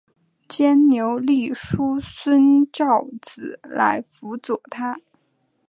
[0.49, 4.97] 竖牛立叔孙昭子来辅佐他。